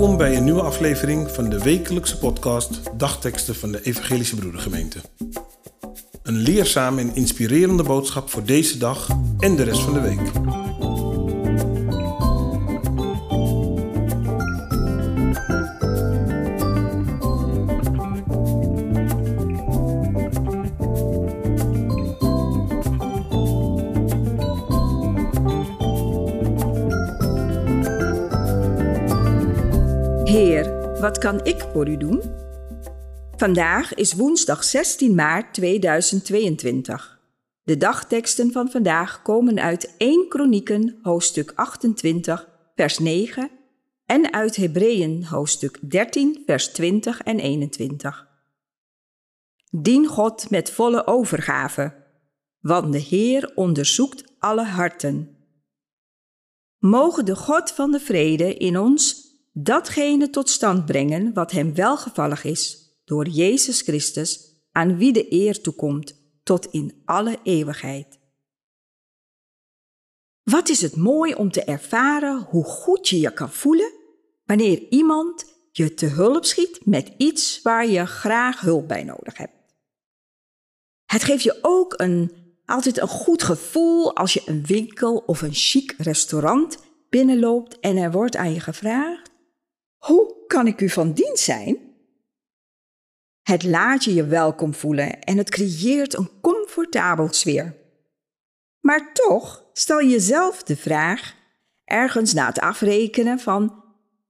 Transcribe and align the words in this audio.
Welkom 0.00 0.18
bij 0.18 0.36
een 0.36 0.44
nieuwe 0.44 0.62
aflevering 0.62 1.30
van 1.30 1.48
de 1.48 1.58
wekelijkse 1.58 2.18
podcast 2.18 2.80
Dagteksten 2.96 3.54
van 3.54 3.72
de 3.72 3.82
Evangelische 3.82 4.36
Broedergemeente. 4.36 4.98
Een 6.22 6.36
leerzame 6.36 7.00
en 7.00 7.14
inspirerende 7.14 7.82
boodschap 7.82 8.30
voor 8.30 8.44
deze 8.44 8.78
dag 8.78 9.08
en 9.38 9.56
de 9.56 9.62
rest 9.62 9.80
van 9.80 9.92
de 9.92 10.00
week. 10.00 10.20
Heer, 30.30 30.98
wat 31.00 31.18
kan 31.18 31.44
ik 31.44 31.60
voor 31.72 31.88
u 31.88 31.96
doen? 31.96 32.22
Vandaag 33.36 33.94
is 33.94 34.12
woensdag 34.12 34.64
16 34.64 35.14
maart 35.14 35.54
2022. 35.54 37.20
De 37.62 37.76
dagteksten 37.76 38.52
van 38.52 38.70
vandaag 38.70 39.22
komen 39.22 39.60
uit 39.60 39.94
1 39.96 40.28
Kronieken, 40.28 40.98
hoofdstuk 41.02 41.52
28, 41.54 42.48
vers 42.74 42.98
9 42.98 43.50
en 44.06 44.32
uit 44.32 44.56
Hebreeën, 44.56 45.26
hoofdstuk 45.26 45.78
13, 45.90 46.42
vers 46.46 46.68
20 46.72 47.22
en 47.22 47.38
21. 47.38 48.28
Dien 49.70 50.06
God 50.06 50.50
met 50.50 50.70
volle 50.70 51.06
overgave, 51.06 51.94
want 52.60 52.92
de 52.92 52.98
Heer 52.98 53.52
onderzoekt 53.54 54.24
alle 54.38 54.64
harten. 54.64 55.36
Mogen 56.78 57.24
de 57.24 57.36
God 57.36 57.70
van 57.70 57.90
de 57.90 58.00
vrede 58.00 58.54
in 58.54 58.78
ons 58.78 59.28
datgene 59.52 60.30
tot 60.30 60.48
stand 60.48 60.86
brengen 60.86 61.32
wat 61.32 61.50
hem 61.50 61.74
welgevallig 61.74 62.44
is, 62.44 62.94
door 63.04 63.28
Jezus 63.28 63.80
Christus, 63.80 64.54
aan 64.72 64.96
wie 64.96 65.12
de 65.12 65.32
eer 65.32 65.60
toekomt, 65.60 66.14
tot 66.42 66.66
in 66.66 67.02
alle 67.04 67.38
eeuwigheid. 67.42 68.18
Wat 70.42 70.68
is 70.68 70.82
het 70.82 70.96
mooi 70.96 71.34
om 71.34 71.50
te 71.50 71.64
ervaren 71.64 72.46
hoe 72.48 72.64
goed 72.64 73.08
je 73.08 73.20
je 73.20 73.32
kan 73.32 73.50
voelen 73.50 73.92
wanneer 74.44 74.88
iemand 74.88 75.44
je 75.72 75.94
te 75.94 76.06
hulp 76.06 76.44
schiet 76.44 76.86
met 76.86 77.12
iets 77.16 77.62
waar 77.62 77.86
je 77.86 78.06
graag 78.06 78.60
hulp 78.60 78.88
bij 78.88 79.04
nodig 79.04 79.36
hebt. 79.36 79.58
Het 81.06 81.24
geeft 81.24 81.42
je 81.42 81.58
ook 81.62 81.94
een, 81.96 82.32
altijd 82.64 83.00
een 83.00 83.08
goed 83.08 83.42
gevoel 83.42 84.16
als 84.16 84.32
je 84.32 84.42
een 84.46 84.66
winkel 84.66 85.22
of 85.26 85.42
een 85.42 85.54
chic 85.54 85.94
restaurant 85.98 86.78
binnenloopt 87.08 87.80
en 87.80 87.96
er 87.96 88.10
wordt 88.10 88.36
aan 88.36 88.52
je 88.52 88.60
gevraagd 88.60 89.29
hoe 90.00 90.44
kan 90.46 90.66
ik 90.66 90.80
u 90.80 90.88
van 90.88 91.12
dienst 91.12 91.44
zijn? 91.44 91.78
Het 93.42 93.62
laat 93.64 94.04
je 94.04 94.14
je 94.14 94.24
welkom 94.24 94.74
voelen 94.74 95.20
en 95.20 95.38
het 95.38 95.50
creëert 95.50 96.16
een 96.16 96.30
comfortabel 96.40 97.32
sfeer. 97.32 97.76
Maar 98.80 99.12
toch 99.12 99.64
stel 99.72 99.98
je 99.98 100.08
jezelf 100.08 100.62
de 100.62 100.76
vraag, 100.76 101.34
ergens 101.84 102.32
na 102.32 102.46
het 102.46 102.60
afrekenen 102.60 103.38
van, 103.38 103.84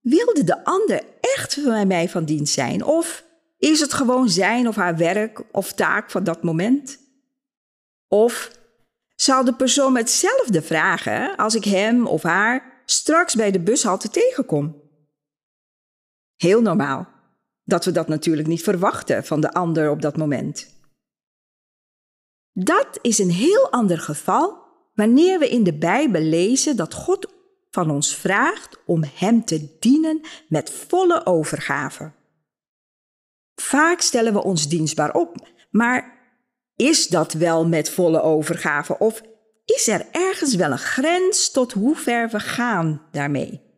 wilde 0.00 0.44
de 0.44 0.64
ander 0.64 1.02
echt 1.20 1.64
bij 1.64 1.86
mij 1.86 2.08
van 2.08 2.24
dienst 2.24 2.54
zijn? 2.54 2.84
Of 2.84 3.24
is 3.58 3.80
het 3.80 3.92
gewoon 3.92 4.28
zijn 4.28 4.68
of 4.68 4.76
haar 4.76 4.96
werk 4.96 5.42
of 5.52 5.72
taak 5.72 6.10
van 6.10 6.24
dat 6.24 6.42
moment? 6.42 6.98
Of 8.08 8.50
zal 9.16 9.44
de 9.44 9.54
persoon 9.54 9.96
hetzelfde 9.96 10.62
vragen 10.62 11.36
als 11.36 11.54
ik 11.54 11.64
hem 11.64 12.06
of 12.06 12.22
haar 12.22 12.82
straks 12.84 13.34
bij 13.34 13.50
de 13.50 13.60
bushalte 13.60 14.08
tegenkom? 14.10 14.83
Heel 16.44 16.62
normaal. 16.62 17.08
Dat 17.64 17.84
we 17.84 17.90
dat 17.90 18.08
natuurlijk 18.08 18.48
niet 18.48 18.62
verwachten 18.62 19.24
van 19.24 19.40
de 19.40 19.52
ander 19.52 19.90
op 19.90 20.02
dat 20.02 20.16
moment. 20.16 20.68
Dat 22.52 22.98
is 23.02 23.18
een 23.18 23.30
heel 23.30 23.70
ander 23.70 23.98
geval 23.98 24.58
wanneer 24.94 25.38
we 25.38 25.48
in 25.48 25.62
de 25.62 25.78
Bijbel 25.78 26.20
lezen 26.20 26.76
dat 26.76 26.94
God 26.94 27.32
van 27.70 27.90
ons 27.90 28.16
vraagt 28.16 28.78
om 28.86 29.04
Hem 29.14 29.44
te 29.44 29.76
dienen 29.80 30.20
met 30.48 30.70
volle 30.70 31.26
overgave. 31.26 32.12
Vaak 33.54 34.00
stellen 34.00 34.32
we 34.32 34.42
ons 34.42 34.68
dienstbaar 34.68 35.14
op, 35.14 35.48
maar 35.70 36.18
is 36.76 37.08
dat 37.08 37.32
wel 37.32 37.68
met 37.68 37.90
volle 37.90 38.22
overgave 38.22 38.98
of 38.98 39.22
is 39.64 39.88
er 39.88 40.06
ergens 40.10 40.54
wel 40.54 40.70
een 40.70 40.78
grens 40.78 41.50
tot 41.50 41.72
hoe 41.72 41.96
ver 41.96 42.28
we 42.28 42.40
gaan 42.40 43.02
daarmee? 43.10 43.73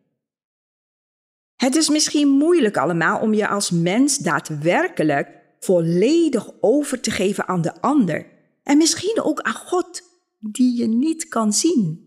Het 1.57 1.75
is 1.75 1.89
misschien 1.89 2.27
moeilijk 2.27 2.77
allemaal 2.77 3.19
om 3.19 3.33
je 3.33 3.47
als 3.47 3.71
mens 3.71 4.17
daadwerkelijk 4.17 5.29
volledig 5.59 6.51
over 6.61 6.99
te 6.99 7.11
geven 7.11 7.47
aan 7.47 7.61
de 7.61 7.81
ander. 7.81 8.25
En 8.63 8.77
misschien 8.77 9.21
ook 9.21 9.41
aan 9.41 9.53
God, 9.53 10.01
die 10.39 10.77
je 10.77 10.87
niet 10.87 11.27
kan 11.27 11.53
zien. 11.53 12.05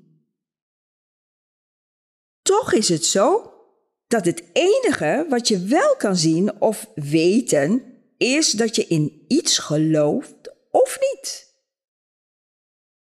Toch 2.42 2.72
is 2.72 2.88
het 2.88 3.04
zo 3.04 3.52
dat 4.06 4.24
het 4.24 4.44
enige 4.52 5.26
wat 5.28 5.48
je 5.48 5.64
wel 5.64 5.96
kan 5.96 6.16
zien 6.16 6.60
of 6.60 6.90
weten, 6.94 7.82
is 8.16 8.50
dat 8.50 8.76
je 8.76 8.86
in 8.86 9.24
iets 9.28 9.58
gelooft 9.58 10.54
of 10.70 10.98
niet. 11.00 11.54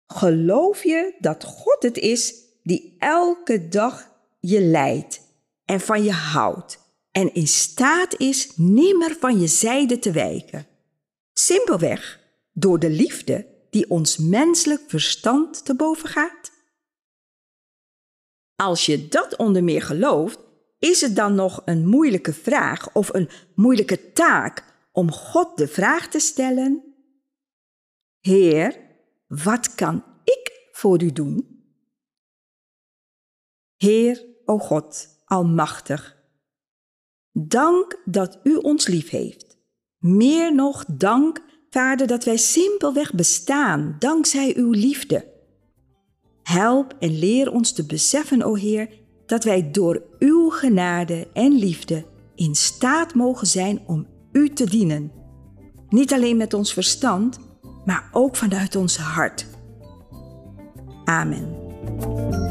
Geloof 0.06 0.82
je 0.82 1.14
dat 1.18 1.44
God 1.44 1.82
het 1.82 1.98
is 1.98 2.34
die 2.62 2.96
elke 2.98 3.68
dag 3.68 4.10
je 4.40 4.60
leidt 4.60 5.25
en 5.66 5.80
van 5.80 6.04
je 6.04 6.12
houdt 6.12 6.84
en 7.16 7.34
in 7.34 7.48
staat 7.48 8.18
is 8.18 8.56
nimmer 8.56 9.16
van 9.20 9.40
je 9.40 9.46
zijde 9.46 9.98
te 9.98 10.12
wijken. 10.12 10.66
Simpelweg 11.32 12.20
door 12.52 12.78
de 12.78 12.90
liefde 12.90 13.46
die 13.70 13.90
ons 13.90 14.16
menselijk 14.16 14.82
verstand 14.86 15.64
te 15.64 15.74
boven 15.74 16.08
gaat? 16.08 16.52
Als 18.56 18.86
je 18.86 19.08
dat 19.08 19.36
onder 19.36 19.64
meer 19.64 19.82
gelooft, 19.82 20.38
is 20.78 21.00
het 21.00 21.16
dan 21.16 21.34
nog 21.34 21.62
een 21.64 21.86
moeilijke 21.86 22.32
vraag 22.32 22.94
of 22.94 23.14
een 23.14 23.28
moeilijke 23.54 24.12
taak 24.12 24.64
om 24.92 25.12
God 25.12 25.56
de 25.56 25.68
vraag 25.68 26.08
te 26.08 26.18
stellen: 26.18 26.94
Heer, 28.20 28.80
wat 29.26 29.74
kan 29.74 30.04
ik 30.24 30.68
voor 30.72 31.02
u 31.02 31.12
doen? 31.12 31.64
Heer, 33.76 34.24
o 34.44 34.58
God, 34.58 35.15
Almachtig. 35.26 36.16
Dank 37.32 38.00
dat 38.04 38.38
U 38.42 38.56
ons 38.56 38.86
lief 38.86 39.10
heeft. 39.10 39.58
Meer 39.98 40.54
nog 40.54 40.84
dank, 40.84 41.42
Vader, 41.70 42.06
dat 42.06 42.24
wij 42.24 42.36
simpelweg 42.36 43.14
bestaan, 43.14 43.96
dankzij 43.98 44.56
Uw 44.56 44.70
liefde. 44.70 45.34
Help 46.42 46.96
en 46.98 47.18
leer 47.18 47.52
ons 47.52 47.72
te 47.72 47.86
beseffen, 47.86 48.42
o 48.42 48.54
Heer, 48.54 48.88
dat 49.26 49.44
wij 49.44 49.70
door 49.70 50.02
Uw 50.18 50.48
genade 50.48 51.28
en 51.32 51.52
liefde 51.52 52.06
in 52.34 52.54
staat 52.54 53.14
mogen 53.14 53.46
zijn 53.46 53.82
om 53.86 54.06
U 54.32 54.48
te 54.48 54.70
dienen. 54.70 55.12
Niet 55.88 56.12
alleen 56.12 56.36
met 56.36 56.54
ons 56.54 56.72
verstand, 56.72 57.38
maar 57.84 58.08
ook 58.12 58.36
vanuit 58.36 58.76
ons 58.76 58.96
hart. 58.96 59.46
Amen. 61.04 62.45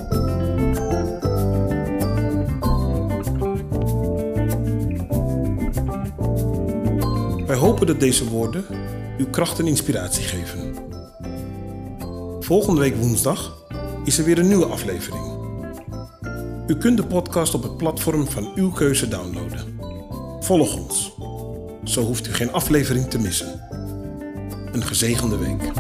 hopen 7.75 7.94
dat 7.94 8.00
deze 8.00 8.30
woorden 8.30 8.66
uw 9.18 9.30
kracht 9.30 9.60
en 9.60 9.68
inspiratie 9.68 10.24
geven. 10.24 10.75
Volgende 12.39 12.81
week 12.81 12.95
woensdag 12.95 13.66
is 14.06 14.18
er 14.18 14.25
weer 14.25 14.39
een 14.39 14.48
nieuwe 14.48 14.66
aflevering. 14.66 15.24
U 16.68 16.77
kunt 16.77 16.98
de 16.98 17.06
podcast 17.06 17.54
op 17.54 17.63
het 17.63 17.77
platform 17.77 18.27
van 18.27 18.51
uw 18.56 18.72
keuze 18.72 19.07
downloaden. 19.07 19.80
Volg 20.39 20.75
ons. 20.77 21.12
Zo 21.83 22.04
hoeft 22.04 22.27
u 22.27 22.33
geen 22.33 22.51
aflevering 22.51 23.10
te 23.10 23.19
missen. 23.19 23.62
Een 24.71 24.83
gezegende 24.83 25.38
week. 25.38 25.71